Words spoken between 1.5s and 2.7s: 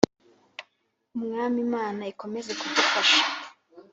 Imana ikomeze